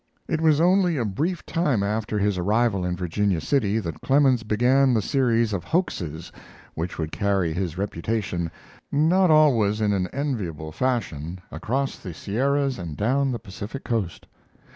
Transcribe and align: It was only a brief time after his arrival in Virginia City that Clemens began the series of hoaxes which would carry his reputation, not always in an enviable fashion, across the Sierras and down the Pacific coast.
It 0.27 0.41
was 0.41 0.59
only 0.59 0.97
a 0.97 1.05
brief 1.05 1.45
time 1.45 1.83
after 1.83 2.17
his 2.17 2.35
arrival 2.39 2.83
in 2.83 2.95
Virginia 2.95 3.39
City 3.39 3.77
that 3.77 4.01
Clemens 4.01 4.41
began 4.41 4.95
the 4.95 5.01
series 5.03 5.53
of 5.53 5.63
hoaxes 5.63 6.31
which 6.73 6.97
would 6.97 7.11
carry 7.11 7.53
his 7.53 7.77
reputation, 7.77 8.49
not 8.91 9.29
always 9.29 9.79
in 9.79 9.93
an 9.93 10.07
enviable 10.07 10.71
fashion, 10.71 11.39
across 11.51 11.99
the 11.99 12.15
Sierras 12.15 12.79
and 12.79 12.97
down 12.97 13.31
the 13.31 13.37
Pacific 13.37 13.83
coast. 13.83 14.25